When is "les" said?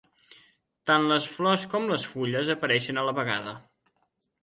1.11-1.27, 1.91-2.07